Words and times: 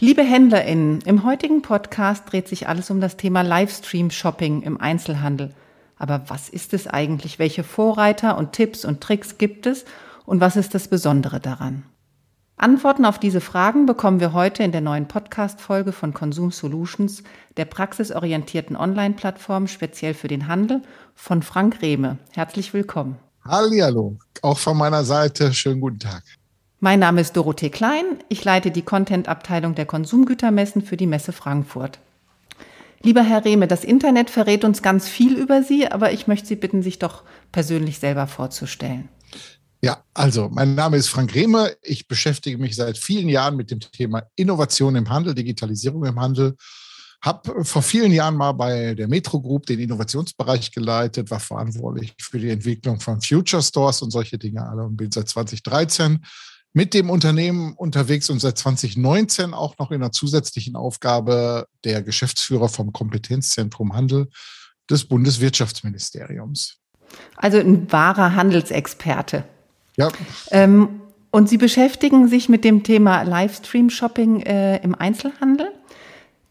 Liebe 0.00 0.22
HändlerInnen, 0.22 1.00
im 1.02 1.24
heutigen 1.24 1.60
Podcast 1.60 2.30
dreht 2.30 2.46
sich 2.46 2.68
alles 2.68 2.88
um 2.90 3.00
das 3.00 3.16
Thema 3.16 3.42
Livestream-Shopping 3.42 4.62
im 4.62 4.80
Einzelhandel. 4.80 5.54
Aber 5.96 6.22
was 6.28 6.48
ist 6.48 6.72
es 6.72 6.86
eigentlich? 6.86 7.40
Welche 7.40 7.64
Vorreiter 7.64 8.38
und 8.38 8.52
Tipps 8.52 8.84
und 8.84 9.00
Tricks 9.00 9.38
gibt 9.38 9.66
es? 9.66 9.84
Und 10.24 10.40
was 10.40 10.54
ist 10.54 10.74
das 10.74 10.86
Besondere 10.86 11.40
daran? 11.40 11.82
Antworten 12.56 13.04
auf 13.04 13.18
diese 13.18 13.40
Fragen 13.40 13.86
bekommen 13.86 14.20
wir 14.20 14.32
heute 14.32 14.62
in 14.62 14.72
der 14.72 14.80
neuen 14.80 15.08
Podcast-Folge 15.08 15.92
von 15.92 16.14
Consum 16.14 16.52
Solutions, 16.52 17.22
der 17.56 17.64
praxisorientierten 17.64 18.76
Online-Plattform 18.76 19.66
speziell 19.66 20.14
für 20.14 20.28
den 20.28 20.48
Handel, 20.48 20.82
von 21.14 21.42
Frank 21.42 21.82
Rehme. 21.82 22.18
Herzlich 22.34 22.72
willkommen. 22.72 23.16
Hallihallo, 23.48 24.18
auch 24.42 24.58
von 24.58 24.76
meiner 24.76 25.04
Seite 25.04 25.54
schönen 25.54 25.80
guten 25.80 25.98
Tag. 25.98 26.22
Mein 26.80 27.00
Name 27.00 27.22
ist 27.22 27.34
Dorothee 27.34 27.70
Klein. 27.70 28.04
Ich 28.28 28.44
leite 28.44 28.70
die 28.70 28.82
Content-Abteilung 28.82 29.74
der 29.74 29.86
Konsumgütermessen 29.86 30.82
für 30.82 30.98
die 30.98 31.06
Messe 31.06 31.32
Frankfurt. 31.32 31.98
Lieber 33.02 33.22
Herr 33.22 33.46
Rehme, 33.46 33.66
das 33.66 33.84
Internet 33.84 34.28
verrät 34.28 34.64
uns 34.64 34.82
ganz 34.82 35.08
viel 35.08 35.36
über 35.36 35.62
Sie, 35.62 35.88
aber 35.88 36.12
ich 36.12 36.26
möchte 36.26 36.46
Sie 36.46 36.56
bitten, 36.56 36.82
sich 36.82 36.98
doch 36.98 37.22
persönlich 37.50 37.98
selber 38.00 38.26
vorzustellen. 38.26 39.08
Ja, 39.80 40.02
also 40.12 40.50
mein 40.52 40.74
Name 40.74 40.98
ist 40.98 41.08
Frank 41.08 41.34
Rehme. 41.34 41.74
Ich 41.82 42.06
beschäftige 42.06 42.58
mich 42.58 42.76
seit 42.76 42.98
vielen 42.98 43.30
Jahren 43.30 43.56
mit 43.56 43.70
dem 43.70 43.80
Thema 43.80 44.24
Innovation 44.36 44.94
im 44.94 45.08
Handel, 45.08 45.34
Digitalisierung 45.34 46.04
im 46.04 46.20
Handel. 46.20 46.56
Habe 47.20 47.64
vor 47.64 47.82
vielen 47.82 48.12
Jahren 48.12 48.36
mal 48.36 48.52
bei 48.52 48.94
der 48.94 49.08
Metro 49.08 49.40
Group 49.40 49.66
den 49.66 49.80
Innovationsbereich 49.80 50.70
geleitet, 50.70 51.30
war 51.30 51.40
verantwortlich 51.40 52.14
für 52.20 52.38
die 52.38 52.50
Entwicklung 52.50 53.00
von 53.00 53.20
Future 53.20 53.62
Stores 53.62 54.02
und 54.02 54.12
solche 54.12 54.38
Dinge 54.38 54.64
alle 54.68 54.84
und 54.84 54.96
bin 54.96 55.10
seit 55.10 55.28
2013 55.28 56.24
mit 56.72 56.94
dem 56.94 57.10
Unternehmen 57.10 57.72
unterwegs 57.72 58.30
und 58.30 58.40
seit 58.40 58.58
2019 58.58 59.52
auch 59.52 59.76
noch 59.78 59.90
in 59.90 60.02
einer 60.02 60.12
zusätzlichen 60.12 60.76
Aufgabe 60.76 61.66
der 61.84 62.02
Geschäftsführer 62.02 62.68
vom 62.68 62.92
Kompetenzzentrum 62.92 63.94
Handel 63.94 64.28
des 64.88 65.04
Bundeswirtschaftsministeriums. 65.04 66.76
Also 67.36 67.58
ein 67.58 67.90
wahrer 67.90 68.34
Handelsexperte. 68.34 69.44
Ja. 69.96 70.10
Ähm, 70.50 71.00
und 71.30 71.48
Sie 71.48 71.58
beschäftigen 71.58 72.28
sich 72.28 72.48
mit 72.48 72.64
dem 72.64 72.84
Thema 72.84 73.22
Livestream-Shopping 73.22 74.40
äh, 74.42 74.76
im 74.82 74.94
Einzelhandel. 74.94 75.72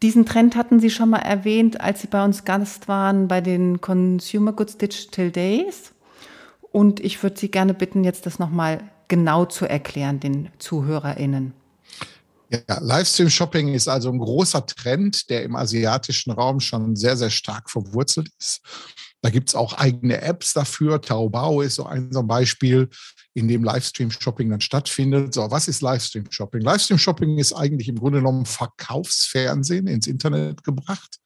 Diesen 0.04 0.26
Trend 0.26 0.56
hatten 0.56 0.80
Sie 0.80 0.92
schon 0.92 1.10
mal 1.10 1.20
erwähnt, 1.20 1.82
als 1.82 2.02
Sie 2.02 2.08
bei 2.08 2.24
uns 2.24 2.46
Gast 2.46 2.88
waren 2.88 3.28
bei 3.28 3.42
den 3.42 3.82
Consumer 3.82 4.54
Goods 4.54 4.78
Digital 4.78 5.32
Days. 5.32 5.94
Und 6.72 7.00
ich 7.00 7.24
würde 7.24 7.40
Sie 7.40 7.50
gerne 7.50 7.74
bitten, 7.74 8.04
jetzt 8.04 8.26
das 8.26 8.38
nochmal 8.38 8.84
genau 9.08 9.46
zu 9.46 9.66
erklären 9.66 10.20
den 10.20 10.50
ZuhörerInnen? 10.60 11.54
Ja, 12.50 12.80
Livestream-Shopping 12.80 13.74
ist 13.74 13.88
also 13.88 14.10
ein 14.10 14.20
großer 14.20 14.66
Trend, 14.66 15.30
der 15.30 15.44
im 15.44 15.56
asiatischen 15.56 16.32
Raum 16.32 16.60
schon 16.60 16.96
sehr, 16.96 17.18
sehr 17.18 17.30
stark 17.30 17.70
verwurzelt 17.70 18.30
ist. 18.40 18.62
Da 19.22 19.30
gibt 19.30 19.50
es 19.50 19.56
auch 19.56 19.74
eigene 19.74 20.22
Apps 20.22 20.54
dafür. 20.54 21.02
Taobao 21.02 21.62
ist 21.62 21.76
so 21.76 21.86
ein, 21.86 22.12
so 22.12 22.20
ein 22.20 22.28
Beispiel, 22.28 22.90
in 23.34 23.48
dem 23.48 23.64
Livestream-Shopping 23.64 24.50
dann 24.50 24.62
stattfindet. 24.62 25.34
So, 25.34 25.50
was 25.50 25.68
ist 25.68 25.82
Livestream-Shopping? 25.82 26.62
Livestream-Shopping 26.62 27.38
ist 27.38 27.54
eigentlich 27.54 27.88
im 27.88 27.98
Grunde 27.98 28.20
genommen 28.20 28.46
Verkaufsfernsehen 28.46 29.88
ins 29.88 30.08
Internet 30.08 30.64
gebracht 30.64 31.20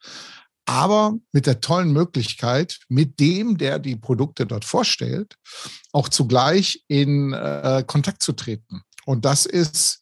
aber 0.64 1.14
mit 1.32 1.46
der 1.46 1.60
tollen 1.60 1.92
Möglichkeit, 1.92 2.78
mit 2.88 3.18
dem, 3.20 3.58
der 3.58 3.78
die 3.78 3.96
Produkte 3.96 4.46
dort 4.46 4.64
vorstellt, 4.64 5.36
auch 5.92 6.08
zugleich 6.08 6.84
in 6.88 7.32
äh, 7.32 7.84
Kontakt 7.86 8.22
zu 8.22 8.32
treten. 8.32 8.82
Und 9.04 9.24
das 9.24 9.46
ist 9.46 10.00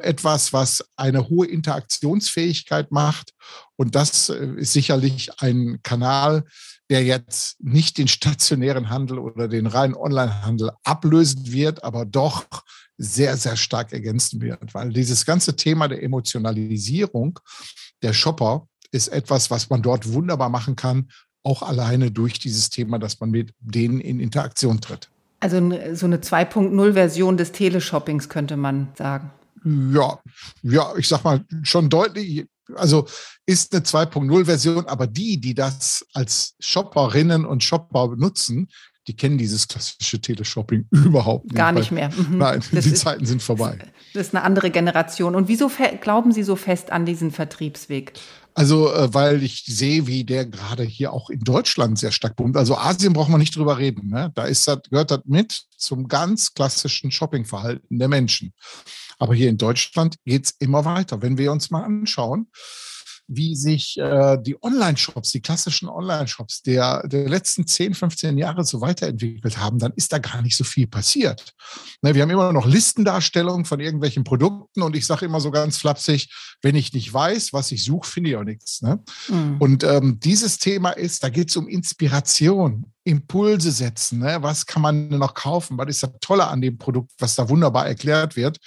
etwas, 0.00 0.52
was 0.52 0.84
eine 0.96 1.28
hohe 1.28 1.46
Interaktionsfähigkeit 1.46 2.92
macht. 2.92 3.32
Und 3.76 3.94
das 3.94 4.28
äh, 4.28 4.46
ist 4.56 4.72
sicherlich 4.72 5.30
ein 5.40 5.80
Kanal, 5.82 6.44
der 6.88 7.04
jetzt 7.04 7.56
nicht 7.60 7.98
den 7.98 8.08
stationären 8.08 8.90
Handel 8.90 9.18
oder 9.18 9.48
den 9.48 9.66
reinen 9.66 9.94
Onlinehandel 9.94 10.70
ablösen 10.84 11.52
wird, 11.52 11.82
aber 11.82 12.04
doch 12.04 12.44
sehr, 12.96 13.36
sehr 13.36 13.56
stark 13.56 13.92
ergänzen 13.92 14.40
wird, 14.40 14.72
weil 14.72 14.90
dieses 14.90 15.26
ganze 15.26 15.56
Thema 15.56 15.88
der 15.88 16.02
Emotionalisierung 16.02 17.38
der 18.02 18.12
Shopper 18.12 18.68
ist 18.92 19.08
etwas, 19.08 19.50
was 19.50 19.68
man 19.68 19.82
dort 19.82 20.12
wunderbar 20.12 20.48
machen 20.48 20.76
kann, 20.76 21.08
auch 21.42 21.62
alleine 21.62 22.10
durch 22.10 22.38
dieses 22.38 22.70
Thema, 22.70 22.98
dass 22.98 23.20
man 23.20 23.30
mit 23.30 23.52
denen 23.60 24.00
in 24.00 24.20
Interaktion 24.20 24.80
tritt. 24.80 25.10
Also 25.40 25.56
so 25.94 26.06
eine 26.06 26.18
2.0-Version 26.18 27.36
des 27.36 27.52
Teleshoppings 27.52 28.28
könnte 28.28 28.56
man 28.56 28.88
sagen. 28.94 29.30
Ja, 29.66 30.18
ja, 30.62 30.94
ich 30.96 31.08
sag 31.08 31.24
mal 31.24 31.44
schon 31.62 31.88
deutlich. 31.88 32.46
Also 32.74 33.06
ist 33.46 33.72
eine 33.72 33.84
2.0-Version, 33.84 34.86
aber 34.86 35.06
die, 35.06 35.40
die 35.40 35.54
das 35.54 36.04
als 36.14 36.54
Shopperinnen 36.60 37.44
und 37.44 37.62
Shopper 37.62 38.08
benutzen, 38.08 38.68
die 39.08 39.14
kennen 39.14 39.38
dieses 39.38 39.68
klassische 39.68 40.20
Teleshopping 40.20 40.86
überhaupt 40.90 41.46
nicht. 41.46 41.56
Gar 41.56 41.72
nicht 41.72 41.90
mehr. 41.90 42.10
Mhm. 42.10 42.38
Nein, 42.38 42.62
das 42.72 42.84
die 42.84 42.90
ist, 42.90 43.02
Zeiten 43.02 43.26
sind 43.26 43.42
vorbei. 43.42 43.78
Das 44.14 44.28
ist 44.28 44.34
eine 44.34 44.44
andere 44.44 44.70
Generation. 44.70 45.34
Und 45.34 45.48
wieso 45.48 45.70
glauben 46.00 46.32
Sie 46.32 46.42
so 46.42 46.56
fest 46.56 46.90
an 46.90 47.06
diesen 47.06 47.30
Vertriebsweg? 47.30 48.12
Also, 48.54 48.92
äh, 48.92 49.12
weil 49.12 49.42
ich 49.42 49.64
sehe, 49.66 50.06
wie 50.06 50.24
der 50.24 50.46
gerade 50.46 50.82
hier 50.82 51.12
auch 51.12 51.28
in 51.28 51.40
Deutschland 51.40 51.98
sehr 51.98 52.10
stark 52.10 52.36
boomt. 52.36 52.56
Also 52.56 52.76
Asien 52.76 53.12
braucht 53.12 53.28
man 53.28 53.38
nicht 53.38 53.54
drüber 53.54 53.78
reden. 53.78 54.08
Ne? 54.08 54.32
Da 54.34 54.44
ist 54.44 54.66
das, 54.66 54.80
gehört 54.88 55.10
das 55.10 55.20
mit 55.26 55.52
zum 55.76 56.08
ganz 56.08 56.54
klassischen 56.54 57.10
Shoppingverhalten 57.10 57.98
der 57.98 58.08
Menschen. 58.08 58.54
Aber 59.18 59.34
hier 59.34 59.48
in 59.48 59.58
Deutschland 59.58 60.16
geht 60.24 60.46
es 60.46 60.54
immer 60.58 60.84
weiter. 60.84 61.22
Wenn 61.22 61.38
wir 61.38 61.52
uns 61.52 61.70
mal 61.70 61.84
anschauen, 61.84 62.48
wie 63.28 63.56
sich 63.56 63.98
äh, 63.98 64.38
die 64.40 64.56
Online-Shops, 64.62 65.32
die 65.32 65.40
klassischen 65.40 65.88
Online-Shops 65.88 66.62
der, 66.62 67.06
der 67.08 67.28
letzten 67.28 67.66
10, 67.66 67.94
15 67.94 68.38
Jahre 68.38 68.64
so 68.64 68.80
weiterentwickelt 68.80 69.58
haben, 69.58 69.78
dann 69.78 69.92
ist 69.96 70.12
da 70.12 70.18
gar 70.18 70.42
nicht 70.42 70.56
so 70.56 70.64
viel 70.64 70.86
passiert. 70.86 71.54
Ne, 72.02 72.14
wir 72.14 72.22
haben 72.22 72.30
immer 72.30 72.52
noch 72.52 72.66
Listendarstellungen 72.66 73.64
von 73.64 73.80
irgendwelchen 73.80 74.22
Produkten 74.22 74.82
und 74.82 74.94
ich 74.94 75.06
sage 75.06 75.26
immer 75.26 75.40
so 75.40 75.50
ganz 75.50 75.78
flapsig, 75.78 76.28
wenn 76.62 76.76
ich 76.76 76.92
nicht 76.92 77.12
weiß, 77.12 77.52
was 77.52 77.72
ich 77.72 77.84
suche, 77.84 78.08
finde 78.08 78.30
ich 78.30 78.36
auch 78.36 78.44
nichts. 78.44 78.80
Ne? 78.82 79.02
Mhm. 79.28 79.56
Und 79.58 79.84
ähm, 79.84 80.20
dieses 80.20 80.58
Thema 80.58 80.90
ist, 80.90 81.24
da 81.24 81.28
geht 81.28 81.50
es 81.50 81.56
um 81.56 81.66
Inspiration, 81.68 82.92
Impulse 83.02 83.72
setzen. 83.72 84.20
Ne? 84.20 84.38
Was 84.40 84.66
kann 84.66 84.82
man 84.82 85.08
noch 85.08 85.34
kaufen? 85.34 85.78
Was 85.78 85.88
ist 85.88 86.02
das 86.02 86.12
Tolle 86.20 86.46
an 86.46 86.60
dem 86.60 86.78
Produkt, 86.78 87.12
was 87.18 87.34
da 87.34 87.48
wunderbar 87.48 87.86
erklärt 87.86 88.36
wird? 88.36 88.58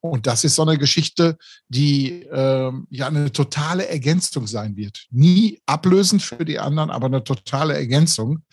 Und 0.00 0.26
das 0.26 0.44
ist 0.44 0.54
so 0.54 0.62
eine 0.62 0.78
Geschichte, 0.78 1.36
die 1.68 2.22
äh, 2.22 2.72
ja 2.88 3.06
eine 3.06 3.32
totale 3.32 3.86
Ergänzung 3.88 4.46
sein 4.46 4.76
wird. 4.76 5.06
Nie 5.10 5.60
ablösend 5.66 6.22
für 6.22 6.44
die 6.44 6.58
anderen, 6.58 6.90
aber 6.90 7.06
eine 7.06 7.22
totale 7.22 7.74
Ergänzung. 7.74 8.44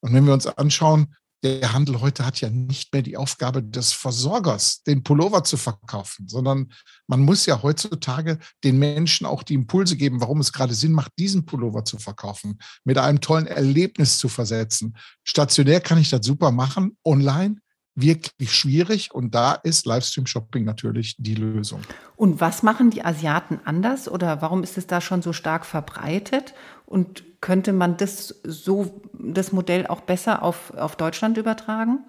Und 0.00 0.14
wenn 0.14 0.26
wir 0.26 0.32
uns 0.32 0.46
anschauen, 0.46 1.14
der 1.42 1.72
Handel 1.72 2.00
heute 2.00 2.24
hat 2.24 2.40
ja 2.40 2.50
nicht 2.50 2.92
mehr 2.92 3.02
die 3.02 3.16
Aufgabe 3.16 3.62
des 3.62 3.92
Versorgers, 3.92 4.84
den 4.84 5.02
Pullover 5.02 5.42
zu 5.42 5.56
verkaufen, 5.56 6.28
sondern 6.28 6.72
man 7.08 7.20
muss 7.20 7.46
ja 7.46 7.62
heutzutage 7.62 8.38
den 8.62 8.78
Menschen 8.78 9.26
auch 9.26 9.42
die 9.42 9.54
Impulse 9.54 9.96
geben, 9.96 10.20
warum 10.20 10.40
es 10.40 10.52
gerade 10.52 10.74
Sinn 10.74 10.92
macht, 10.92 11.10
diesen 11.18 11.44
Pullover 11.44 11.84
zu 11.84 11.98
verkaufen, 11.98 12.58
mit 12.84 12.96
einem 12.96 13.20
tollen 13.20 13.48
Erlebnis 13.48 14.18
zu 14.18 14.28
versetzen. 14.28 14.96
Stationär 15.24 15.80
kann 15.80 15.98
ich 15.98 16.10
das 16.10 16.24
super 16.24 16.52
machen, 16.52 16.96
online 17.04 17.56
wirklich 17.94 18.52
schwierig 18.54 19.14
und 19.14 19.34
da 19.34 19.52
ist 19.52 19.86
Livestream-Shopping 19.86 20.64
natürlich 20.64 21.16
die 21.18 21.34
Lösung. 21.34 21.82
Und 22.16 22.40
was 22.40 22.62
machen 22.62 22.90
die 22.90 23.04
Asiaten 23.04 23.60
anders 23.64 24.08
oder 24.08 24.40
warum 24.40 24.62
ist 24.62 24.78
es 24.78 24.86
da 24.86 25.00
schon 25.00 25.22
so 25.22 25.32
stark 25.32 25.66
verbreitet? 25.66 26.54
Und 26.86 27.24
könnte 27.40 27.72
man 27.72 27.96
das 27.96 28.28
so, 28.44 29.02
das 29.12 29.52
Modell 29.52 29.86
auch 29.86 30.00
besser 30.00 30.42
auf, 30.42 30.72
auf 30.74 30.96
Deutschland 30.96 31.36
übertragen? 31.36 32.04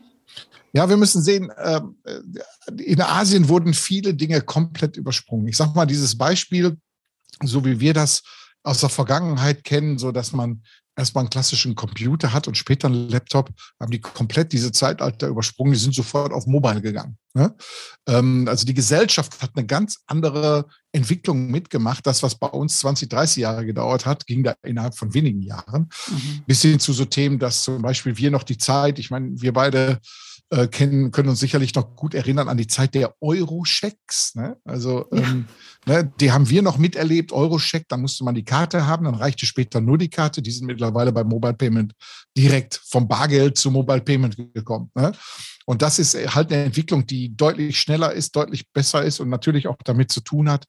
Ja, 0.72 0.90
wir 0.90 0.98
müssen 0.98 1.22
sehen, 1.22 1.52
ähm, 1.58 1.98
in 2.78 3.02
Asien 3.02 3.48
wurden 3.50 3.74
viele 3.74 4.14
Dinge 4.14 4.42
komplett 4.42 4.98
übersprungen. 4.98 5.48
Ich 5.48 5.58
sage 5.58 5.74
mal, 5.76 5.86
dieses 5.86 6.18
Beispiel, 6.18 6.78
so 7.44 7.64
wie 7.66 7.80
wir 7.80 7.94
das 7.94 8.24
aus 8.64 8.80
der 8.80 8.90
Vergangenheit 8.90 9.64
kennen, 9.64 9.98
so 9.98 10.12
dass 10.12 10.32
man 10.32 10.64
erstmal 10.96 11.24
einen 11.24 11.30
klassischen 11.30 11.76
Computer 11.76 12.34
hat 12.34 12.48
und 12.48 12.58
später 12.58 12.88
einen 12.88 13.10
Laptop, 13.10 13.50
haben 13.80 13.92
die 13.92 14.02
komplett 14.02 14.54
diese 14.54 14.72
Zeitalter 14.72 15.28
übersprungen. 15.28 15.74
Die 15.74 15.80
sind 15.80 15.96
sofort 15.96 16.32
auf 16.32 16.46
Mobile 16.46 16.82
gegangen. 16.82 17.18
Ne? 17.34 17.56
Ähm, 18.08 18.48
also 18.48 18.66
die 18.66 18.76
Gesellschaft 18.76 19.42
hat 19.42 19.52
eine 19.56 19.66
ganz 19.66 20.00
andere 20.06 20.68
Entwicklung 20.92 21.50
mitgemacht. 21.50 22.06
Das, 22.06 22.22
was 22.22 22.36
bei 22.36 22.48
uns 22.48 22.80
20, 22.80 23.10
30 23.10 23.38
Jahre 23.38 23.66
gedauert 23.66 24.06
hat, 24.06 24.28
ging 24.28 24.44
da 24.44 24.56
innerhalb 24.62 24.96
von 24.96 25.14
wenigen 25.14 25.42
Jahren. 25.42 25.90
Mhm. 26.10 26.44
Bis 26.46 26.62
hin 26.62 26.80
zu 26.80 26.94
so 26.94 27.06
Themen, 27.06 27.40
dass 27.40 27.64
zum 27.64 27.82
Beispiel 27.82 28.18
wir 28.18 28.30
noch 28.30 28.44
die 28.44 28.58
Zeit, 28.58 29.00
ich 29.00 29.10
meine, 29.10 29.42
wir 29.42 29.54
beide 29.54 30.00
äh, 30.54 30.68
kennen, 30.68 31.10
können 31.10 31.30
uns 31.30 31.40
sicherlich 31.40 31.74
noch 31.74 31.96
gut 31.96 32.14
erinnern 32.14 32.48
an 32.48 32.58
die 32.58 32.68
Zeit 32.68 32.94
der 32.94 33.16
Euro-Schecks. 33.22 34.36
Ne? 34.36 34.56
Also 34.64 35.08
ja. 35.12 35.24
ähm, 35.24 35.48
ne, 35.88 36.14
die 36.20 36.32
haben 36.32 36.48
wir 36.48 36.62
noch 36.62 36.78
miterlebt, 36.78 37.32
Euro-Scheck, 37.32 37.88
dann 37.88 38.02
musste 38.02 38.24
man 38.24 38.36
die 38.36 38.46
Karte 38.46 38.86
haben, 38.86 39.06
dann 39.06 39.16
reichte 39.16 39.48
später 39.48 39.82
nur 39.82 39.98
die 39.98 40.10
Karte. 40.10 40.44
Die 40.44 40.52
sind 40.52 40.68
mittlerweile 40.68 41.12
beim 41.12 41.28
Mobile 41.28 41.56
Payment 41.56 41.94
direkt 42.38 42.80
vom 42.86 43.08
Bargeld 43.08 43.58
zu 43.58 43.72
Mobile 43.72 44.02
Payment 44.02 44.38
gekommen. 44.54 44.92
Ne? 44.94 45.14
Und 45.66 45.82
das 45.82 45.98
ist 45.98 46.16
halt 46.36 46.54
eine 46.54 46.66
Entwicklung, 46.66 47.08
die 47.08 47.36
deutlich 47.36 47.80
schneller 47.80 48.14
ist, 48.14 48.36
deutlich 48.36 48.72
besser 48.72 49.04
ist 49.04 49.20
und 49.20 49.30
natürlich 49.30 49.68
auch 49.68 49.78
damit 49.84 50.12
zu 50.12 50.22
tun 50.22 50.52
hat, 50.52 50.66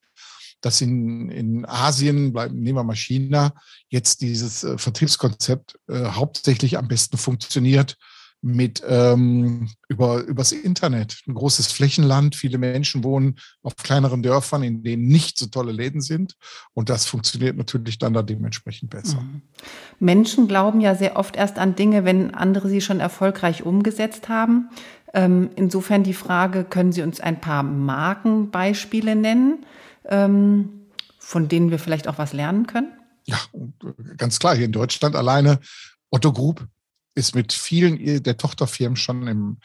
dass 0.63 0.81
in, 0.81 1.29
in 1.29 1.67
Asien, 1.67 2.33
bleiben, 2.33 2.59
nehmen 2.59 2.79
wir 2.79 2.85
mal 2.85 2.97
China, 2.97 3.53
jetzt 3.91 4.23
dieses 4.23 4.65
äh, 4.65 4.79
Vertriebskonzept 4.79 5.79
äh, 5.89 6.05
hauptsächlich 6.07 6.79
am 6.79 6.89
besten 6.89 7.19
funktioniert 7.19 7.99
mit 8.45 8.83
ähm, 8.87 9.71
über 9.89 10.23
übers 10.23 10.53
Internet. 10.53 11.23
Ein 11.27 11.33
großes 11.33 11.73
Flächenland, 11.73 12.37
viele 12.37 12.59
Menschen 12.59 13.03
wohnen 13.03 13.37
auf 13.63 13.75
kleineren 13.77 14.23
Dörfern, 14.23 14.63
in 14.63 14.83
denen 14.83 15.07
nicht 15.07 15.39
so 15.39 15.47
tolle 15.47 15.73
Läden 15.73 16.03
sind. 16.03 16.37
Und 16.75 16.91
das 16.91 17.07
funktioniert 17.07 17.57
natürlich 17.57 17.99
dann 17.99 18.13
da 18.13 18.23
dementsprechend 18.23 18.91
besser. 18.91 19.23
Mhm. 19.23 19.41
Menschen 19.99 20.47
glauben 20.47 20.83
ja 20.83 20.95
sehr 20.95 21.17
oft 21.17 21.37
erst 21.37 21.59
an 21.59 21.75
Dinge, 21.75 22.05
wenn 22.05 22.35
andere 22.35 22.69
sie 22.69 22.83
schon 22.83 23.01
erfolgreich 23.01 23.65
umgesetzt 23.65 24.29
haben. 24.29 24.69
Ähm, 25.15 25.49
insofern 25.57 26.03
die 26.03 26.13
Frage, 26.13 26.65
können 26.65 26.93
Sie 26.93 27.01
uns 27.01 27.21
ein 27.21 27.41
paar 27.41 27.63
Markenbeispiele 27.63 29.17
nennen, 29.17 29.65
ähm, 30.05 30.89
von 31.19 31.49
denen 31.49 31.71
wir 31.71 31.79
vielleicht 31.79 32.09
auch 32.09 32.19
was 32.19 32.35
lernen 32.35 32.67
können? 32.67 32.93
Ja, 33.25 33.39
ganz 34.19 34.39
klar. 34.39 34.55
Hier 34.55 34.67
in 34.67 34.73
Deutschland 34.73 35.17
alleine 35.17 35.61
Otto 36.11 36.31
Group 36.31 36.69
ist 37.15 37.35
mit 37.35 37.53
vielen 37.53 38.23
der 38.23 38.37
Tochterfirmen 38.37 38.97
schon 38.97 39.27
im 39.27 39.59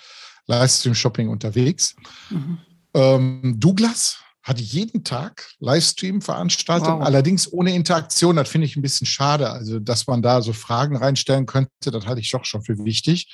Livestream-Shopping 0.48 1.30
unterwegs. 1.30 1.96
Mhm. 2.30 2.60
Ähm, 2.94 3.56
Douglas 3.57 4.19
hat 4.42 4.60
jeden 4.60 5.04
Tag 5.04 5.48
Livestream-Veranstaltungen, 5.60 7.00
wow. 7.00 7.06
allerdings 7.06 7.51
ohne 7.51 7.75
Interaktion. 7.75 8.36
Das 8.36 8.50
finde 8.50 8.66
ich 8.66 8.75
ein 8.75 8.81
bisschen 8.81 9.06
schade. 9.06 9.50
Also, 9.50 9.80
dass 9.80 10.07
man 10.07 10.22
da 10.22 10.42
so 10.42 10.54
Fragen 10.54 10.96
reinstellen 10.96 11.46
könnte, 11.46 11.92
das 11.92 12.06
halte 12.06 12.22
ich 12.22 12.31
doch 12.31 12.46
schon 12.46 12.63
für 12.63 12.84
wichtig. 12.84 13.31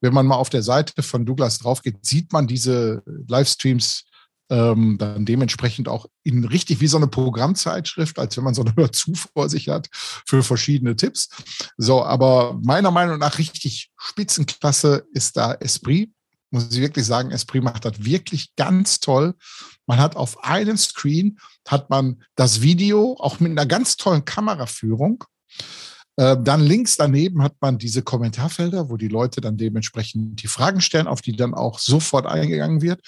Wenn 0.00 0.14
man 0.14 0.26
mal 0.26 0.36
auf 0.36 0.48
der 0.48 0.62
Seite 0.62 1.02
von 1.02 1.26
Douglas 1.26 1.58
drauf 1.58 1.82
geht, 1.82 2.04
sieht 2.04 2.32
man 2.32 2.46
diese 2.46 3.02
Livestreams 3.28 4.04
ähm, 4.50 4.98
dann 4.98 5.24
dementsprechend 5.24 5.88
auch 5.88 6.06
in 6.24 6.44
richtig 6.44 6.80
wie 6.80 6.88
so 6.88 6.96
eine 6.96 7.06
Programmzeitschrift, 7.06 8.18
als 8.18 8.36
wenn 8.36 8.44
man 8.44 8.54
so 8.54 8.62
eine 8.62 8.74
Hörzu 8.76 9.14
vor 9.14 9.48
sich 9.48 9.68
hat 9.68 9.88
für 9.92 10.42
verschiedene 10.42 10.96
Tipps. 10.96 11.28
So, 11.76 12.04
aber 12.04 12.58
meiner 12.62 12.90
Meinung 12.90 13.18
nach 13.18 13.38
richtig 13.38 13.90
Spitzenklasse 13.96 15.06
ist 15.12 15.36
da 15.36 15.54
Esprit. 15.54 16.12
Muss 16.50 16.72
ich 16.72 16.80
wirklich 16.80 17.06
sagen, 17.06 17.30
Esprit 17.30 17.62
macht 17.62 17.84
das 17.84 18.04
wirklich 18.04 18.56
ganz 18.56 18.98
toll. 18.98 19.34
Man 19.86 19.98
hat 19.98 20.16
auf 20.16 20.42
einem 20.42 20.76
Screen 20.76 21.38
hat 21.68 21.90
man 21.90 22.22
das 22.34 22.60
Video 22.60 23.16
auch 23.20 23.38
mit 23.38 23.52
einer 23.52 23.66
ganz 23.66 23.96
tollen 23.96 24.24
Kameraführung. 24.24 25.22
Äh, 26.16 26.36
dann 26.42 26.60
links 26.60 26.96
daneben 26.96 27.42
hat 27.42 27.54
man 27.60 27.78
diese 27.78 28.02
Kommentarfelder, 28.02 28.90
wo 28.90 28.96
die 28.96 29.08
Leute 29.08 29.40
dann 29.40 29.56
dementsprechend 29.56 30.42
die 30.42 30.48
Fragen 30.48 30.80
stellen, 30.80 31.06
auf 31.06 31.22
die 31.22 31.36
dann 31.36 31.54
auch 31.54 31.78
sofort 31.78 32.26
eingegangen 32.26 32.82
wird. 32.82 33.00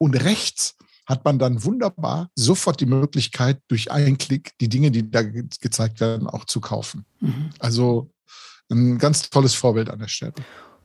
Und 0.00 0.14
rechts 0.14 0.76
hat 1.04 1.24
man 1.24 1.38
dann 1.38 1.62
wunderbar 1.62 2.30
sofort 2.34 2.80
die 2.80 2.86
Möglichkeit, 2.86 3.60
durch 3.68 3.90
einen 3.90 4.16
Klick 4.16 4.52
die 4.60 4.68
Dinge, 4.68 4.90
die 4.90 5.10
da 5.10 5.22
ge 5.22 5.44
gezeigt 5.60 6.00
werden, 6.00 6.26
auch 6.26 6.46
zu 6.46 6.60
kaufen. 6.60 7.04
Mhm. 7.20 7.50
Also 7.58 8.10
ein 8.70 8.98
ganz 8.98 9.28
tolles 9.28 9.54
Vorbild 9.54 9.90
an 9.90 9.98
der 9.98 10.08
Stelle. 10.08 10.32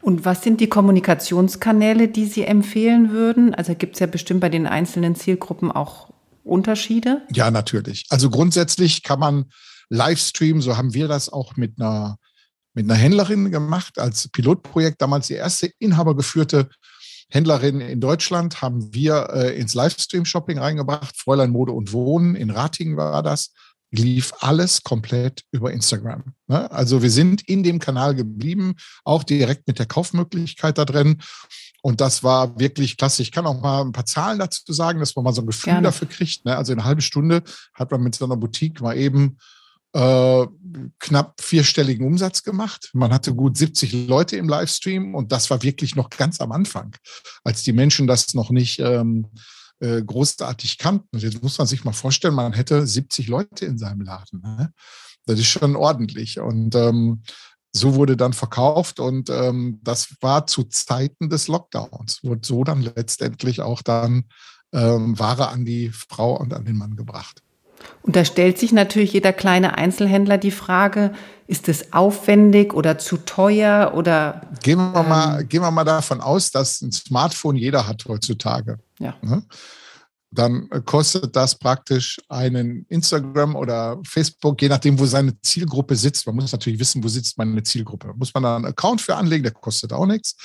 Und 0.01 0.25
was 0.25 0.44
sind 0.44 0.59
die 0.59 0.67
Kommunikationskanäle, 0.67 2.09
die 2.09 2.25
Sie 2.25 2.44
empfehlen 2.44 3.12
würden? 3.12 3.56
Also 3.56 3.73
gibt 3.73 3.94
es 3.95 4.00
ja 4.00 4.07
bestimmt 4.07 4.41
bei 4.41 4.50
den 4.50 4.67
einzelnen 4.67 5.15
Zielgruppen 5.15 5.71
auch 5.71 6.09
Unterschiede? 6.44 7.21
Ja, 7.31 7.50
natürlich. 7.50 8.06
Also 8.09 8.29
grundsätzlich 8.29 9.01
kann 9.01 9.19
man 9.19 9.45
Livestream, 9.89 10.62
so 10.62 10.75
haben 10.75 10.94
wir 10.94 11.07
das 11.07 11.29
auch 11.29 11.56
mit 11.56 11.79
einer, 11.79 12.17
mit 12.73 12.85
einer 12.85 13.00
Händlerin 13.00 13.51
gemacht, 13.51 13.97
als 13.97 14.27
Pilotprojekt, 14.27 15.01
damals 15.01 15.27
die 15.27 15.35
erste 15.35 15.71
inhabergeführte 15.79 16.69
Händlerin 17.36 17.82
in 17.82 18.00
Deutschland 18.00 18.62
haben 18.62 18.94
wir 18.94 19.28
äh, 19.34 19.60
ins 19.60 19.74
Livestream-Shopping 19.74 20.58
reingebracht. 20.58 21.18
Fräulein 21.18 21.50
Mode 21.50 21.74
und 21.74 21.92
Wohnen 21.92 22.34
in 22.34 22.50
Ratingen 22.50 22.96
war 22.96 23.22
das. 23.24 23.52
Lief 23.92 24.32
alles 24.40 24.84
komplett 24.84 25.44
über 25.52 25.74
Instagram. 25.74 26.34
Ne? 26.48 26.72
Also 26.72 27.04
wir 27.04 27.12
sind 27.12 27.46
in 27.48 27.62
dem 27.62 27.80
Kanal 27.80 28.16
geblieben, 28.16 28.76
auch 29.04 29.24
direkt 29.24 29.68
mit 29.68 29.80
der 29.80 29.86
Kaufmöglichkeit 29.86 30.78
da 30.78 30.86
drin. 30.86 31.22
Und 31.82 32.00
das 32.00 32.24
war 32.24 32.58
wirklich 32.58 32.96
klasse. 32.96 33.22
Ich 33.22 33.34
kann 33.34 33.46
auch 33.46 33.62
mal 33.62 33.82
ein 33.82 33.92
paar 33.92 34.06
Zahlen 34.06 34.40
dazu 34.40 34.72
sagen, 34.72 35.02
dass 35.02 35.14
man 35.18 35.26
mal 35.26 35.34
so 35.34 35.42
ein 35.42 35.48
Gefühl 35.48 35.74
Gerne. 35.74 35.88
dafür 35.88 36.08
kriegt. 36.08 36.46
Ne? 36.46 36.56
Also 36.56 36.72
in 36.72 36.80
einer 36.80 36.88
halben 36.88 37.02
Stunde 37.02 37.44
hat 37.74 37.92
man 37.92 38.02
mit 38.02 38.16
so 38.16 38.24
einer 38.24 38.38
Boutique 38.38 38.80
mal 38.80 38.98
eben 38.98 39.38
äh, 39.95 40.47
knapp 41.00 41.39
vierstelligen 41.39 42.06
Umsatz 42.06 42.44
gemacht. 42.44 42.89
Man 42.94 43.13
hatte 43.13 43.33
gut 43.33 43.56
70 43.56 44.07
Leute 44.07 44.36
im 44.36 44.50
Livestream 44.50 45.15
und 45.15 45.31
das 45.31 45.50
war 45.50 45.63
wirklich 45.63 45.95
noch 45.95 46.09
ganz 46.09 46.42
am 46.42 46.51
Anfang, 46.51 46.97
als 47.45 47.63
die 47.63 47.71
Menschen 47.71 48.06
das 48.06 48.33
noch 48.33 48.50
nicht 48.50 48.80
ähm, 48.80 49.27
äh, 49.80 50.01
großartig 50.03 50.80
kannten. 50.80 51.18
Jetzt 51.18 51.42
muss 51.42 51.57
man 51.57 51.68
sich 51.68 51.86
mal 51.86 51.94
vorstellen, 51.94 52.33
man 52.33 52.51
hätte 52.51 52.86
70 52.86 53.30
Leute 53.30 53.65
in 53.65 53.77
seinem 53.77 54.01
Laden. 54.01 54.42
Ne? 54.42 54.74
Das 55.25 55.39
ist 55.39 55.47
schon 55.47 55.77
ordentlich. 55.77 56.41
Und 56.41 56.75
ähm, 56.75 57.24
so 57.71 57.95
wurde 57.95 58.18
dann 58.18 58.33
verkauft 58.33 59.00
und 59.00 59.30
ähm, 59.30 59.80
das 59.81 60.15
war 60.19 60.45
zu 60.45 60.63
Zeiten 60.63 61.30
des 61.30 61.48
Lockdowns, 61.48 62.21
wurde 62.24 62.41
so 62.45 62.65
dann 62.65 62.81
letztendlich 62.81 63.62
auch 63.62 63.81
dann 63.81 64.25
ähm, 64.74 65.18
Ware 65.18 65.50
an 65.50 65.63
die 65.63 65.89
Frau 65.89 66.38
und 66.38 66.53
an 66.53 66.65
den 66.65 66.77
Mann 66.77 66.98
gebracht. 66.98 67.41
Und 68.01 68.16
da 68.16 68.24
stellt 68.24 68.60
sich 68.60 68.72
natürlich 68.72 69.13
jeder 69.13 69.33
kleine 69.33 69.77
Einzelhändler 69.77 70.38
die 70.38 70.51
Frage, 70.51 71.12
ist 71.48 71.69
es 71.69 71.94
aufwendig 71.94 72.74
oder 72.74 72.98
zu 72.98 73.18
teuer 73.18 73.94
oder? 73.95 74.42
Gehen 74.63 74.77
wir 74.77 75.00
ähm, 75.00 75.10
mal, 75.10 75.44
gehen 75.45 75.62
wir 75.62 75.72
mal 75.72 75.83
davon 75.83 76.22
aus, 76.22 76.51
dass 76.51 76.81
ein 76.81 76.92
Smartphone 76.92 77.56
jeder 77.56 77.88
hat 77.88 78.06
heutzutage. 78.07 78.80
Ja. 79.00 79.16
Ne? 79.22 79.44
Dann 80.31 80.69
kostet 80.86 81.36
das 81.36 81.57
praktisch 81.57 82.19
einen 82.30 82.86
Instagram 82.89 83.56
oder 83.56 84.00
Facebook, 84.06 84.62
je 84.62 84.69
nachdem, 84.69 85.00
wo 85.00 85.06
seine 85.06 85.39
Zielgruppe 85.42 85.95
sitzt. 85.95 86.25
Man 86.25 86.36
muss 86.36 86.51
natürlich 86.51 86.80
wissen, 86.80 87.04
wo 87.04 87.07
sitzt 87.07 87.38
meine 87.38 87.63
Zielgruppe. 87.63 88.13
Muss 88.16 88.33
man 88.33 88.44
da 88.44 88.56
einen 88.56 88.66
Account 88.66 89.01
für 89.01 89.16
anlegen, 89.16 89.44
der 89.44 89.54
kostet 89.54 89.94
auch 89.94 90.06
nichts. 90.06 90.36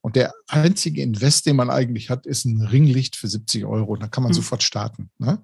Und 0.00 0.14
der 0.14 0.32
einzige 0.46 1.02
Invest, 1.02 1.46
den 1.46 1.56
man 1.56 1.70
eigentlich 1.70 2.10
hat, 2.10 2.26
ist 2.26 2.44
ein 2.44 2.62
Ringlicht 2.62 3.16
für 3.16 3.26
70 3.26 3.64
Euro. 3.64 3.96
Da 3.96 4.06
kann 4.06 4.22
man 4.22 4.30
hm. 4.30 4.36
sofort 4.36 4.62
starten. 4.62 5.10
Ne? 5.18 5.42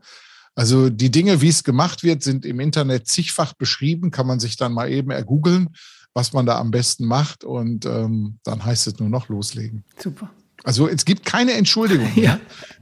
Also 0.54 0.90
die 0.90 1.10
Dinge, 1.10 1.40
wie 1.40 1.48
es 1.48 1.64
gemacht 1.64 2.02
wird, 2.02 2.22
sind 2.22 2.44
im 2.44 2.60
Internet 2.60 3.08
zigfach 3.08 3.54
beschrieben, 3.54 4.10
kann 4.10 4.26
man 4.26 4.38
sich 4.38 4.56
dann 4.56 4.72
mal 4.72 4.90
eben 4.90 5.10
ergoogeln, 5.10 5.70
was 6.14 6.32
man 6.32 6.44
da 6.44 6.58
am 6.58 6.70
besten 6.70 7.06
macht 7.06 7.42
und 7.44 7.86
ähm, 7.86 8.38
dann 8.44 8.64
heißt 8.64 8.86
es 8.86 8.98
nur 8.98 9.08
noch 9.08 9.28
loslegen. 9.28 9.84
Super. 9.98 10.30
Also 10.64 10.88
es 10.88 11.04
gibt 11.04 11.24
keine 11.24 11.52
Entschuldigung, 11.52 12.10
ja. 12.16 12.38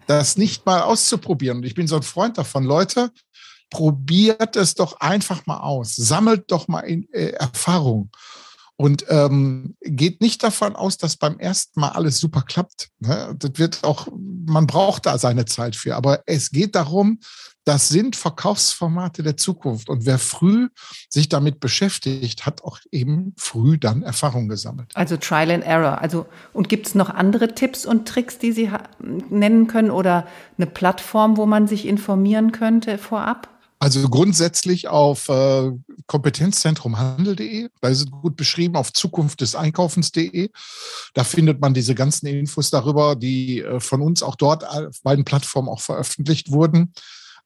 das 0.06 0.36
nicht 0.36 0.66
mal 0.66 0.82
auszuprobieren. 0.82 1.58
Und 1.58 1.64
ich 1.64 1.74
bin 1.74 1.86
so 1.86 1.96
ein 1.96 2.02
Freund 2.02 2.38
davon, 2.38 2.64
Leute, 2.64 3.10
probiert 3.70 4.56
es 4.56 4.74
doch 4.74 5.00
einfach 5.00 5.46
mal 5.46 5.58
aus, 5.58 5.94
sammelt 5.94 6.50
doch 6.50 6.66
mal 6.68 6.80
in, 6.80 7.08
äh, 7.12 7.30
Erfahrung. 7.30 8.10
Und 8.80 9.04
ähm, 9.10 9.76
geht 9.82 10.22
nicht 10.22 10.42
davon 10.42 10.74
aus, 10.74 10.96
dass 10.96 11.18
beim 11.18 11.38
ersten 11.38 11.80
Mal 11.80 11.90
alles 11.90 12.18
super 12.18 12.40
klappt. 12.40 12.88
Ne? 13.00 13.36
Das 13.38 13.50
wird 13.56 13.84
auch, 13.84 14.08
man 14.46 14.66
braucht 14.66 15.04
da 15.04 15.18
seine 15.18 15.44
Zeit 15.44 15.76
für. 15.76 15.96
Aber 15.96 16.22
es 16.24 16.50
geht 16.50 16.74
darum, 16.74 17.20
das 17.64 17.90
sind 17.90 18.16
Verkaufsformate 18.16 19.22
der 19.22 19.36
Zukunft. 19.36 19.90
Und 19.90 20.06
wer 20.06 20.18
früh 20.18 20.70
sich 21.10 21.28
damit 21.28 21.60
beschäftigt, 21.60 22.46
hat 22.46 22.64
auch 22.64 22.78
eben 22.90 23.34
früh 23.36 23.76
dann 23.76 24.02
Erfahrung 24.02 24.48
gesammelt. 24.48 24.92
Also 24.94 25.18
Trial 25.18 25.50
and 25.50 25.64
Error. 25.64 26.00
Also, 26.00 26.24
und 26.54 26.70
gibt 26.70 26.86
es 26.86 26.94
noch 26.94 27.10
andere 27.10 27.54
Tipps 27.54 27.84
und 27.84 28.08
Tricks, 28.08 28.38
die 28.38 28.52
Sie 28.52 28.70
nennen 29.28 29.66
können 29.66 29.90
oder 29.90 30.26
eine 30.56 30.66
Plattform, 30.66 31.36
wo 31.36 31.44
man 31.44 31.66
sich 31.66 31.86
informieren 31.86 32.50
könnte 32.50 32.96
vorab? 32.96 33.49
Also 33.82 34.06
grundsätzlich 34.10 34.88
auf 34.88 35.30
äh, 35.30 35.70
kompetenzzentrumhandel.de, 36.06 37.70
da 37.80 37.88
ist 37.88 38.00
es 38.00 38.10
gut 38.10 38.36
beschrieben, 38.36 38.76
auf 38.76 38.92
Zukunft 38.92 39.40
des 39.40 39.54
Einkaufens.de. 39.54 40.50
Da 41.14 41.24
findet 41.24 41.62
man 41.62 41.72
diese 41.72 41.94
ganzen 41.94 42.26
Infos 42.26 42.68
darüber, 42.68 43.16
die 43.16 43.62
äh, 43.62 43.80
von 43.80 44.02
uns 44.02 44.22
auch 44.22 44.36
dort 44.36 44.68
auf 44.68 45.00
beiden 45.02 45.24
Plattformen 45.24 45.70
auch 45.70 45.80
veröffentlicht 45.80 46.50
wurden. 46.50 46.92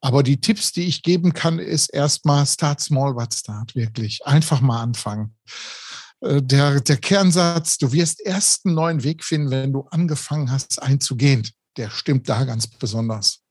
Aber 0.00 0.24
die 0.24 0.40
Tipps, 0.40 0.72
die 0.72 0.82
ich 0.82 1.04
geben 1.04 1.34
kann, 1.34 1.60
ist 1.60 1.94
erstmal 1.94 2.44
start 2.46 2.80
small, 2.80 3.14
but 3.14 3.32
start, 3.32 3.76
wirklich. 3.76 4.26
Einfach 4.26 4.60
mal 4.60 4.82
anfangen. 4.82 5.36
Äh, 6.20 6.42
der, 6.42 6.80
der 6.80 6.96
Kernsatz, 6.96 7.78
du 7.78 7.92
wirst 7.92 8.20
erst 8.20 8.66
einen 8.66 8.74
neuen 8.74 9.04
Weg 9.04 9.22
finden, 9.22 9.52
wenn 9.52 9.72
du 9.72 9.86
angefangen 9.92 10.50
hast 10.50 10.82
einzugehen. 10.82 11.48
Der 11.76 11.90
stimmt 11.90 12.28
da 12.28 12.42
ganz 12.42 12.66
besonders. 12.66 13.44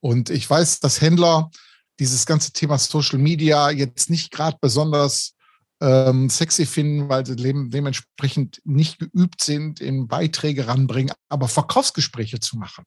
Und 0.00 0.28
ich 0.28 0.50
weiß, 0.50 0.80
dass 0.80 1.00
Händler 1.00 1.50
dieses 1.98 2.26
ganze 2.26 2.52
Thema 2.52 2.78
Social 2.78 3.18
Media 3.18 3.70
jetzt 3.70 4.10
nicht 4.10 4.30
gerade 4.30 4.58
besonders 4.60 5.34
ähm, 5.80 6.28
sexy 6.28 6.66
finden, 6.66 7.08
weil 7.08 7.26
sie 7.26 7.36
dementsprechend 7.36 8.60
nicht 8.64 8.98
geübt 8.98 9.42
sind, 9.42 9.80
in 9.80 10.08
Beiträge 10.08 10.66
ranbringen, 10.66 11.14
aber 11.28 11.48
Verkaufsgespräche 11.48 12.40
zu 12.40 12.56
machen, 12.56 12.84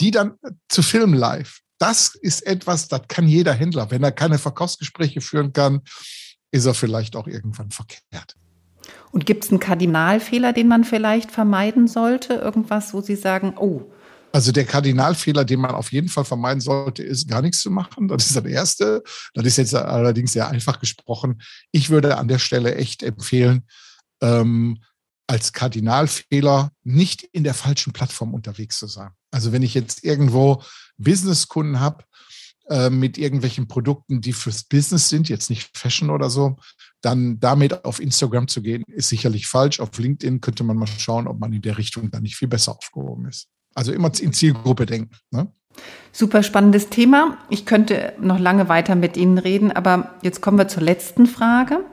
die 0.00 0.10
dann 0.10 0.34
zu 0.68 0.82
filmen 0.82 1.14
live. 1.14 1.60
Das 1.78 2.14
ist 2.14 2.46
etwas, 2.46 2.88
das 2.88 3.02
kann 3.08 3.26
jeder 3.26 3.54
Händler. 3.54 3.90
Wenn 3.90 4.02
er 4.02 4.12
keine 4.12 4.38
Verkaufsgespräche 4.38 5.20
führen 5.20 5.52
kann, 5.52 5.82
ist 6.50 6.66
er 6.66 6.74
vielleicht 6.74 7.16
auch 7.16 7.26
irgendwann 7.26 7.70
verkehrt. 7.70 8.36
Und 9.12 9.26
gibt 9.26 9.44
es 9.44 9.50
einen 9.50 9.60
Kardinalfehler, 9.60 10.52
den 10.52 10.68
man 10.68 10.84
vielleicht 10.84 11.30
vermeiden 11.30 11.88
sollte? 11.88 12.34
Irgendwas, 12.34 12.92
wo 12.92 13.00
Sie 13.00 13.16
sagen, 13.16 13.54
oh. 13.56 13.90
Also 14.32 14.52
der 14.52 14.64
Kardinalfehler, 14.64 15.44
den 15.44 15.60
man 15.60 15.72
auf 15.72 15.92
jeden 15.92 16.08
Fall 16.08 16.24
vermeiden 16.24 16.60
sollte, 16.60 17.02
ist 17.02 17.28
gar 17.28 17.42
nichts 17.42 17.60
zu 17.60 17.70
machen. 17.70 18.06
Das 18.06 18.26
ist 18.26 18.36
das 18.36 18.44
Erste. 18.44 19.02
Das 19.34 19.44
ist 19.44 19.56
jetzt 19.56 19.74
allerdings 19.74 20.32
sehr 20.32 20.48
einfach 20.48 20.78
gesprochen. 20.78 21.42
Ich 21.72 21.90
würde 21.90 22.16
an 22.16 22.28
der 22.28 22.38
Stelle 22.38 22.76
echt 22.76 23.02
empfehlen, 23.02 23.66
ähm, 24.20 24.78
als 25.26 25.52
Kardinalfehler 25.52 26.72
nicht 26.82 27.22
in 27.22 27.44
der 27.44 27.54
falschen 27.54 27.92
Plattform 27.92 28.34
unterwegs 28.34 28.78
zu 28.78 28.86
sein. 28.86 29.10
Also 29.30 29.52
wenn 29.52 29.62
ich 29.62 29.74
jetzt 29.74 30.04
irgendwo 30.04 30.62
Businesskunden 30.96 31.80
habe, 31.80 32.04
äh, 32.68 32.90
mit 32.90 33.18
irgendwelchen 33.18 33.66
Produkten, 33.66 34.20
die 34.20 34.32
fürs 34.32 34.62
Business 34.62 35.08
sind, 35.08 35.28
jetzt 35.28 35.50
nicht 35.50 35.76
Fashion 35.76 36.10
oder 36.10 36.30
so, 36.30 36.56
dann 37.00 37.40
damit 37.40 37.84
auf 37.84 38.00
Instagram 38.00 38.46
zu 38.46 38.62
gehen, 38.62 38.84
ist 38.86 39.08
sicherlich 39.08 39.48
falsch. 39.48 39.80
Auf 39.80 39.96
LinkedIn 39.98 40.40
könnte 40.40 40.62
man 40.62 40.76
mal 40.76 40.86
schauen, 40.86 41.26
ob 41.26 41.40
man 41.40 41.52
in 41.52 41.62
der 41.62 41.78
Richtung 41.78 42.10
dann 42.12 42.22
nicht 42.22 42.36
viel 42.36 42.48
besser 42.48 42.76
aufgehoben 42.76 43.26
ist. 43.26 43.48
Also 43.74 43.92
immer 43.92 44.10
in 44.20 44.32
Zielgruppe 44.32 44.86
denken. 44.86 45.14
Ne? 45.30 45.52
Super 46.12 46.42
spannendes 46.42 46.88
Thema. 46.88 47.38
Ich 47.48 47.66
könnte 47.66 48.12
noch 48.20 48.38
lange 48.38 48.68
weiter 48.68 48.94
mit 48.94 49.16
Ihnen 49.16 49.38
reden, 49.38 49.70
aber 49.70 50.14
jetzt 50.22 50.40
kommen 50.40 50.58
wir 50.58 50.68
zur 50.68 50.82
letzten 50.82 51.26
Frage. 51.26 51.84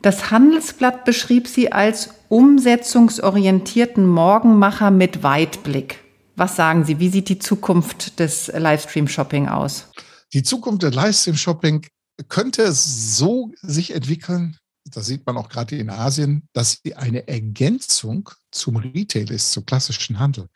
Das 0.00 0.30
Handelsblatt 0.30 1.04
beschrieb 1.04 1.48
Sie 1.48 1.72
als 1.72 2.10
umsetzungsorientierten 2.28 4.06
Morgenmacher 4.06 4.92
mit 4.92 5.24
Weitblick. 5.24 5.98
Was 6.36 6.54
sagen 6.54 6.84
Sie? 6.84 7.00
Wie 7.00 7.08
sieht 7.08 7.28
die 7.28 7.40
Zukunft 7.40 8.20
des 8.20 8.46
Livestream-Shopping 8.46 9.48
aus? 9.48 9.90
Die 10.32 10.44
Zukunft 10.44 10.84
der 10.84 10.92
Livestream-Shopping 10.92 11.86
könnte 12.28 12.70
so 12.72 13.50
sich 13.60 13.92
entwickeln, 13.92 14.56
das 14.84 15.06
sieht 15.06 15.26
man 15.26 15.36
auch 15.36 15.48
gerade 15.48 15.76
in 15.76 15.90
Asien, 15.90 16.48
dass 16.52 16.80
sie 16.82 16.94
eine 16.94 17.28
Ergänzung 17.28 18.30
zum 18.50 18.76
Retail 18.76 19.30
ist, 19.30 19.52
zum 19.52 19.66
klassischen 19.66 20.18
Handel. 20.18 20.48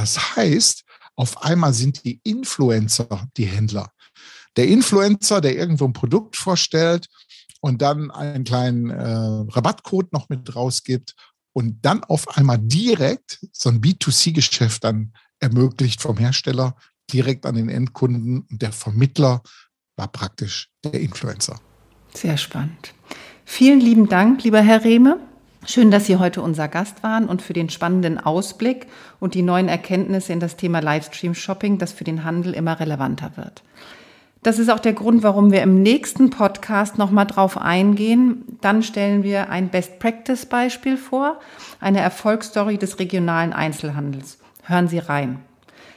Das 0.00 0.34
heißt, 0.34 0.84
auf 1.14 1.42
einmal 1.42 1.74
sind 1.74 2.06
die 2.06 2.22
Influencer 2.24 3.28
die 3.36 3.44
Händler. 3.44 3.92
Der 4.56 4.66
Influencer, 4.66 5.42
der 5.42 5.54
irgendwo 5.54 5.84
ein 5.84 5.92
Produkt 5.92 6.36
vorstellt 6.36 7.06
und 7.60 7.82
dann 7.82 8.10
einen 8.10 8.44
kleinen 8.44 8.88
äh, 8.88 9.04
Rabattcode 9.04 10.10
noch 10.14 10.30
mit 10.30 10.56
rausgibt 10.56 11.14
und 11.52 11.84
dann 11.84 12.02
auf 12.02 12.34
einmal 12.38 12.56
direkt 12.58 13.46
so 13.52 13.68
ein 13.68 13.82
B2C-Geschäft 13.82 14.84
dann 14.84 15.12
ermöglicht 15.38 16.00
vom 16.00 16.16
Hersteller 16.16 16.76
direkt 17.12 17.44
an 17.44 17.56
den 17.56 17.68
Endkunden. 17.68 18.46
Der 18.48 18.72
Vermittler 18.72 19.42
war 19.96 20.08
praktisch 20.08 20.70
der 20.82 20.98
Influencer. 20.98 21.60
Sehr 22.14 22.38
spannend. 22.38 22.94
Vielen 23.44 23.80
lieben 23.80 24.08
Dank, 24.08 24.44
lieber 24.44 24.62
Herr 24.62 24.82
Rehme. 24.82 25.29
Schön, 25.66 25.90
dass 25.90 26.06
Sie 26.06 26.16
heute 26.16 26.40
unser 26.40 26.68
Gast 26.68 27.02
waren 27.02 27.26
und 27.26 27.42
für 27.42 27.52
den 27.52 27.68
spannenden 27.68 28.18
Ausblick 28.18 28.86
und 29.20 29.34
die 29.34 29.42
neuen 29.42 29.68
Erkenntnisse 29.68 30.32
in 30.32 30.40
das 30.40 30.56
Thema 30.56 30.80
Livestream 30.80 31.34
Shopping, 31.34 31.76
das 31.76 31.92
für 31.92 32.04
den 32.04 32.24
Handel 32.24 32.54
immer 32.54 32.80
relevanter 32.80 33.32
wird. 33.36 33.62
Das 34.42 34.58
ist 34.58 34.70
auch 34.70 34.78
der 34.78 34.94
Grund, 34.94 35.22
warum 35.22 35.52
wir 35.52 35.60
im 35.60 35.82
nächsten 35.82 36.30
Podcast 36.30 36.96
nochmal 36.96 37.26
drauf 37.26 37.58
eingehen. 37.58 38.56
Dann 38.62 38.82
stellen 38.82 39.22
wir 39.22 39.50
ein 39.50 39.68
Best-Practice-Beispiel 39.68 40.96
vor, 40.96 41.38
eine 41.78 42.00
Erfolgsstory 42.00 42.78
des 42.78 42.98
regionalen 42.98 43.52
Einzelhandels. 43.52 44.38
Hören 44.62 44.88
Sie 44.88 44.98
rein. 44.98 45.40